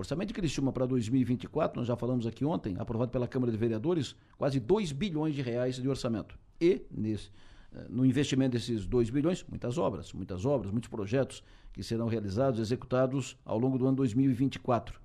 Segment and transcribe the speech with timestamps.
[0.00, 4.14] orçamento de Criciúma para 2024, nós já falamos aqui ontem, aprovado pela Câmara de Vereadores,
[4.36, 6.38] quase 2 bilhões de reais de orçamento.
[6.60, 7.30] E nesse,
[7.74, 11.42] eh, no investimento desses 2 bilhões, muitas obras, muitas obras, muitos projetos
[11.72, 15.00] que serão realizados, executados ao longo do ano 2024.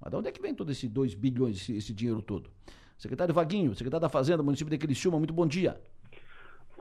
[0.00, 2.50] Mas de onde é que vem todo esse 2 bilhões, esse, esse dinheiro todo?
[2.96, 5.78] Secretário Vaguinho, secretário da Fazenda, município de Criciúma, muito bom dia.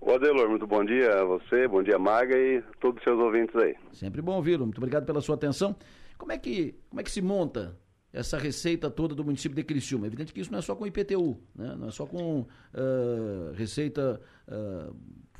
[0.01, 3.55] O Adelor, muito bom dia a você, bom dia Maga e todos os seus ouvintes
[3.55, 3.75] aí.
[3.91, 5.75] Sempre bom ouvi-lo, muito obrigado pela sua atenção.
[6.17, 7.77] Como é que, como é que se monta
[8.11, 10.05] essa receita toda do município de Criciúma?
[10.05, 11.75] É evidente que isso não é só com IPTU, né?
[11.77, 14.95] não é só com uh, receita uh,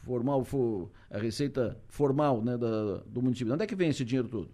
[0.06, 3.54] formal, for, a receita formal né, da, do município.
[3.54, 4.50] Onde é que vem esse dinheiro todo?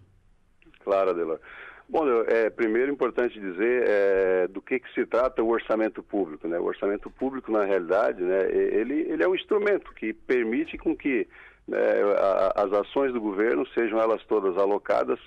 [0.80, 1.40] Claro, Adelor.
[1.88, 6.48] Bom, é primeiro importante dizer é, do que, que se trata o orçamento público.
[6.48, 6.58] Né?
[6.58, 11.28] O orçamento público, na realidade, né, ele, ele é um instrumento que permite com que
[11.68, 11.78] né,
[12.18, 15.20] a, as ações do governo sejam elas todas alocadas,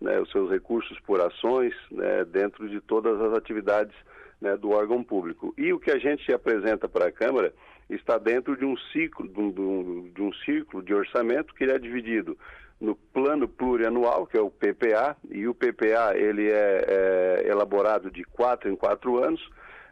[0.00, 3.94] né, os seus recursos por ações, né, dentro de todas as atividades
[4.40, 5.54] né, do órgão público.
[5.56, 7.52] E o que a gente apresenta para a Câmara
[7.88, 11.78] está dentro de um ciclo, de um, de um ciclo de orçamento que ele é
[11.78, 12.36] dividido
[12.80, 18.24] no plano plurianual, que é o PPA, e o PPA ele é, é elaborado de
[18.24, 19.40] quatro em quatro anos.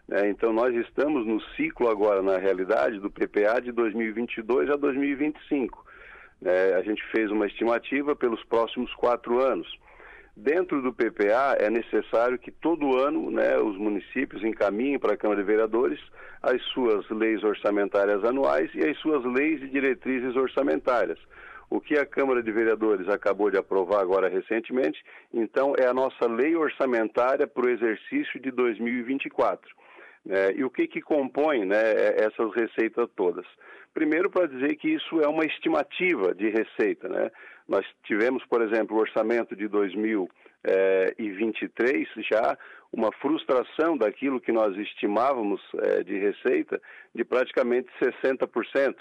[0.07, 0.29] Né?
[0.29, 5.85] Então nós estamos no ciclo agora, na realidade, do PPA de 2022 a 2025.
[6.41, 6.75] Né?
[6.75, 9.69] A gente fez uma estimativa pelos próximos quatro anos.
[10.37, 15.41] Dentro do PPA é necessário que todo ano né, os municípios encaminhem para a Câmara
[15.41, 16.01] de Vereadores
[16.43, 21.19] as suas leis orçamentárias anuais e as suas leis e diretrizes orçamentárias.
[21.69, 25.03] O que a Câmara de Vereadores acabou de aprovar agora recentemente,
[25.33, 29.71] então, é a nossa lei orçamentária para o exercício de 2024.
[30.29, 33.47] É, e o que, que compõe né, é, essas receitas todas?
[33.93, 37.09] Primeiro, para dizer que isso é uma estimativa de receita.
[37.09, 37.31] Né?
[37.69, 42.57] Nós tivemos, por exemplo, o orçamento de 2023 já
[42.93, 46.81] uma frustração daquilo que nós estimávamos é, de receita
[47.15, 48.97] de praticamente 60%.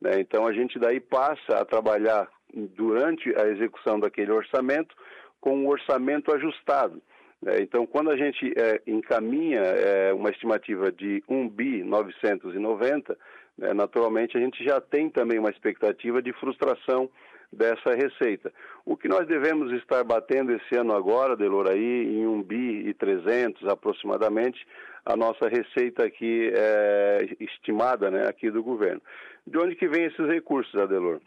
[0.00, 0.20] Né?
[0.20, 4.94] Então a gente daí passa a trabalhar durante a execução daquele orçamento
[5.40, 7.02] com um orçamento ajustado.
[7.42, 7.58] Né?
[7.60, 13.18] Então, quando a gente é, encaminha é, uma estimativa de 1 bi 990,
[13.58, 17.10] né, naturalmente a gente já tem também uma expectativa de frustração
[17.52, 18.52] dessa receita.
[18.84, 22.94] O que nós devemos estar batendo esse ano agora, Delor, aí, em 1 bi e
[22.94, 24.66] 300 aproximadamente,
[25.04, 29.02] a nossa receita aqui é, estimada né, aqui do governo.
[29.46, 31.20] De onde que vem esses recursos, Adelor?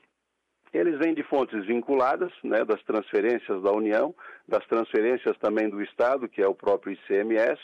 [0.78, 4.14] Eles vêm de fontes vinculadas, né, das transferências da União,
[4.48, 7.60] das transferências também do Estado, que é o próprio ICMS,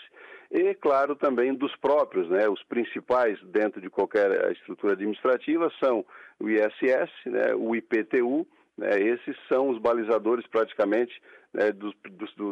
[0.52, 6.06] e, claro, também dos próprios, né, os principais dentro de qualquer estrutura administrativa são
[6.40, 8.48] o ISS, né, o IPTU,
[8.78, 11.22] né, esses são os balizadores praticamente
[11.54, 11.94] né, dos,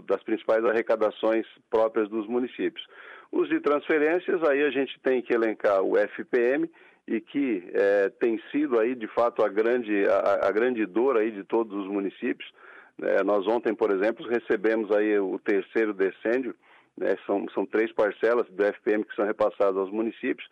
[0.06, 2.86] das principais arrecadações próprias dos municípios.
[3.32, 6.70] Os de transferências, aí a gente tem que elencar o FPM,
[7.08, 11.32] e que é, tem sido aí de fato a grande, a, a, grande dor aí
[11.32, 12.52] de todos os municípios.
[13.02, 16.56] É, nós ontem, por exemplo, recebemos aí o terceiro decêndio,
[16.98, 20.48] né, são, são três parcelas do FPM que são repassadas aos municípios,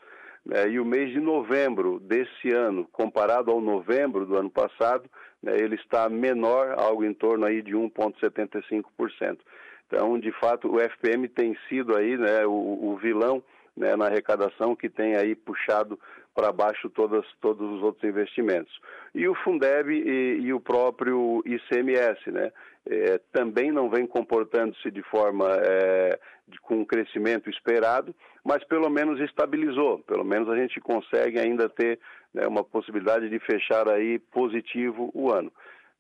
[0.46, 5.08] né, e o mês de novembro desse ano, comparado ao novembro do ano passado,
[5.44, 9.38] né, ele está menor, algo em torno aí de 1,75%.
[9.88, 13.44] Então, de fato, o FPM tem sido aí né, o, o vilão
[13.76, 16.00] né, na arrecadação que tem aí puxado
[16.40, 18.72] para baixo todas, todos os outros investimentos.
[19.14, 22.50] E o Fundeb e, e o próprio ICMS, né,
[22.90, 26.18] é, também não vem comportando-se de forma é,
[26.48, 30.00] de, com um crescimento esperado, mas pelo menos estabilizou.
[30.08, 32.00] Pelo menos a gente consegue ainda ter
[32.34, 35.52] né, uma possibilidade de fechar aí positivo o ano.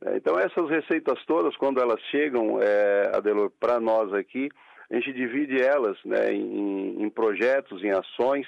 [0.06, 4.50] É, então essas receitas todas, quando elas chegam, é, Adelor, para nós aqui,
[4.90, 8.48] a gente divide elas né, em, em projetos, em ações,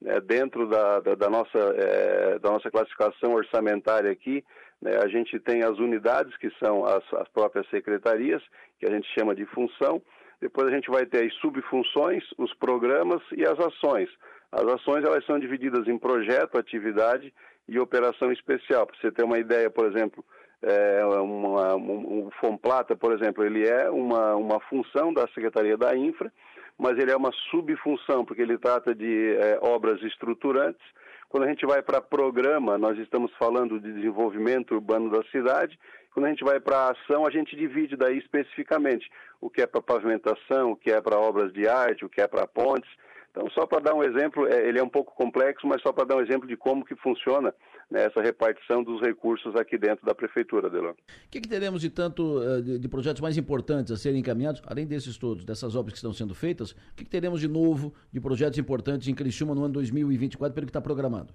[0.00, 4.44] né, dentro da, da, da nossa, é, da nossa classificação orçamentária aqui,
[4.80, 8.42] né, a gente tem as unidades, que são as, as próprias secretarias,
[8.78, 10.00] que a gente chama de função,
[10.40, 14.08] depois a gente vai ter as subfunções, os programas e as ações.
[14.52, 17.34] As ações elas são divididas em projeto, atividade
[17.68, 18.86] e operação especial.
[18.86, 20.24] Para você ter uma ideia, por exemplo,
[20.62, 26.32] é uma, um, FOMPLATA, por exemplo, ele é uma, uma função da Secretaria da Infra,
[26.76, 30.82] mas ele é uma subfunção, porque ele trata de é, obras estruturantes.
[31.28, 35.78] Quando a gente vai para programa, nós estamos falando de desenvolvimento urbano da cidade.
[36.12, 39.10] Quando a gente vai para ação, a gente divide daí especificamente
[39.40, 42.26] o que é para pavimentação, o que é para obras de arte, o que é
[42.26, 42.90] para pontes.
[43.30, 46.06] Então, só para dar um exemplo, é, ele é um pouco complexo, mas só para
[46.06, 47.54] dar um exemplo de como que funciona
[47.90, 50.90] né, essa repartição dos recursos aqui dentro da prefeitura, Delon.
[50.90, 50.94] O
[51.30, 54.86] que, que, teremos de tanto uh, de, de, projetos mais importantes a serem encaminhados, além
[54.86, 56.72] desses todos, dessas obras que estão sendo feitas?
[56.72, 60.66] O que, que teremos de novo de projetos importantes em Criciúma no ano 2024, pelo
[60.66, 61.32] que está programado?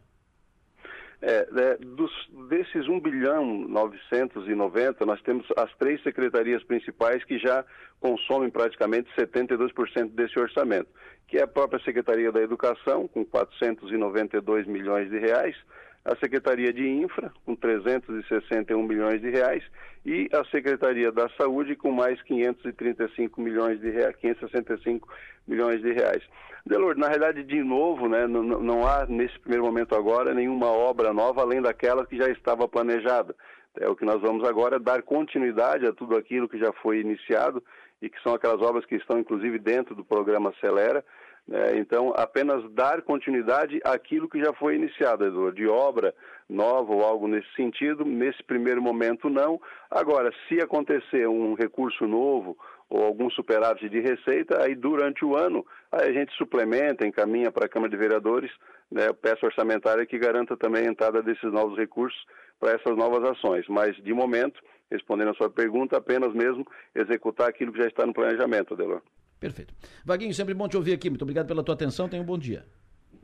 [1.25, 2.11] É, é, dos,
[2.49, 7.63] desses 1 bilhão 990, nós temos as três secretarias principais que já
[8.01, 10.89] consomem praticamente 72% desse orçamento,
[11.25, 15.55] que é a própria Secretaria da Educação, com 492 milhões de reais,
[16.05, 19.63] a Secretaria de Infra, com 361 milhões de reais,
[20.05, 25.07] e a Secretaria da Saúde, com mais 535 milhões de reais, 565
[25.47, 26.23] milhões de reais.
[26.65, 31.13] Delor, na realidade, de novo, né, não, não há nesse primeiro momento agora nenhuma obra
[31.13, 33.35] nova além daquela que já estava planejada.
[33.79, 36.99] É, o que nós vamos agora é dar continuidade a tudo aquilo que já foi
[36.99, 37.63] iniciado
[38.01, 41.03] e que são aquelas obras que estão inclusive dentro do programa Acelera,
[41.51, 46.13] é, então, apenas dar continuidade àquilo que já foi iniciado, Eduardo, de obra
[46.47, 49.61] nova ou algo nesse sentido, nesse primeiro momento não.
[49.91, 52.57] Agora, se acontecer um recurso novo
[52.89, 57.69] ou algum superávit de receita, aí durante o ano a gente suplementa, encaminha para a
[57.69, 58.51] Câmara de Vereadores
[58.89, 62.25] né, peça orçamentária que garanta também a entrada desses novos recursos
[62.59, 63.65] para essas novas ações.
[63.67, 68.13] Mas, de momento, respondendo a sua pergunta, apenas mesmo executar aquilo que já está no
[68.13, 69.01] planejamento, Adelor.
[69.43, 69.73] Perfeito.
[70.05, 71.09] Vaguinho, sempre bom te ouvir aqui.
[71.09, 72.07] Muito obrigado pela tua atenção.
[72.07, 72.65] Tenha um bom dia.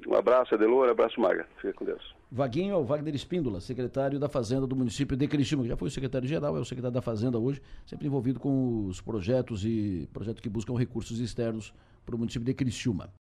[0.06, 0.90] Um abraço, Adelor.
[0.90, 1.48] Um abraço, Maga.
[1.62, 2.14] Fica com Deus.
[2.30, 5.88] Vaguinho é o Wagner Espíndola, secretário da Fazenda do município de Criciúma, que já foi
[5.88, 10.42] o secretário-geral, é o secretário da Fazenda hoje, sempre envolvido com os projetos e projetos
[10.42, 11.74] que buscam recursos externos
[12.06, 13.08] para o município de Criciúma.